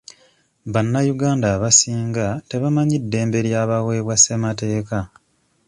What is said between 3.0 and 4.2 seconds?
ddembe lya baweebwa